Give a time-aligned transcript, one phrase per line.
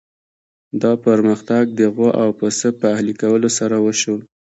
[0.81, 4.15] دا پرمختګ د غوا او پسه په اهلي کولو سره وشو.